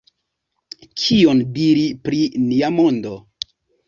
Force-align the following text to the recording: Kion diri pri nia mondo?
Kion 1.01 1.43
diri 1.57 1.83
pri 2.07 2.21
nia 2.47 2.71
mondo? 2.79 3.13